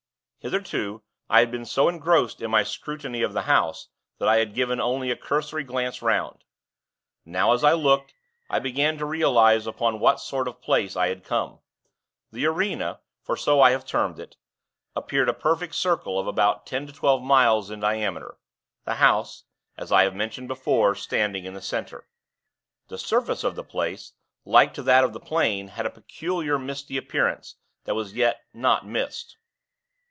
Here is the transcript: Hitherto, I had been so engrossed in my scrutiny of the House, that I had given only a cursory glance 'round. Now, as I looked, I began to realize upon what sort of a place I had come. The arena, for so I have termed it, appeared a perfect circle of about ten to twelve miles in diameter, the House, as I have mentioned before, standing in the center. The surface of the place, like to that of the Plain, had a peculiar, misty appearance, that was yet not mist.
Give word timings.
Hitherto, 0.43 1.03
I 1.29 1.39
had 1.41 1.51
been 1.51 1.65
so 1.65 1.87
engrossed 1.87 2.41
in 2.41 2.49
my 2.49 2.63
scrutiny 2.63 3.21
of 3.21 3.33
the 3.33 3.43
House, 3.43 3.89
that 4.17 4.27
I 4.27 4.37
had 4.37 4.55
given 4.55 4.81
only 4.81 5.11
a 5.11 5.15
cursory 5.15 5.63
glance 5.63 6.01
'round. 6.01 6.43
Now, 7.23 7.53
as 7.53 7.63
I 7.63 7.73
looked, 7.73 8.15
I 8.49 8.57
began 8.57 8.97
to 8.97 9.05
realize 9.05 9.67
upon 9.67 9.99
what 9.99 10.19
sort 10.19 10.47
of 10.47 10.55
a 10.55 10.57
place 10.57 10.95
I 10.95 11.09
had 11.09 11.23
come. 11.23 11.59
The 12.31 12.47
arena, 12.47 13.01
for 13.21 13.37
so 13.37 13.61
I 13.61 13.69
have 13.69 13.85
termed 13.85 14.17
it, 14.19 14.35
appeared 14.95 15.29
a 15.29 15.33
perfect 15.35 15.75
circle 15.75 16.17
of 16.19 16.25
about 16.25 16.65
ten 16.65 16.87
to 16.87 16.91
twelve 16.91 17.21
miles 17.21 17.69
in 17.69 17.79
diameter, 17.79 18.39
the 18.83 18.95
House, 18.95 19.43
as 19.77 19.91
I 19.91 20.05
have 20.05 20.15
mentioned 20.15 20.47
before, 20.47 20.95
standing 20.95 21.45
in 21.45 21.53
the 21.53 21.61
center. 21.61 22.07
The 22.87 22.97
surface 22.97 23.43
of 23.43 23.53
the 23.55 23.63
place, 23.63 24.13
like 24.43 24.73
to 24.73 24.81
that 24.81 25.03
of 25.03 25.13
the 25.13 25.19
Plain, 25.19 25.67
had 25.67 25.85
a 25.85 25.91
peculiar, 25.91 26.57
misty 26.57 26.97
appearance, 26.97 27.57
that 27.83 27.93
was 27.93 28.15
yet 28.15 28.41
not 28.55 28.83
mist. 28.87 29.37